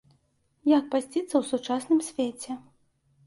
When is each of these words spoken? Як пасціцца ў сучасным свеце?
Як 0.77 0.85
пасціцца 0.95 1.35
ў 1.39 1.43
сучасным 1.51 2.01
свеце? 2.09 2.51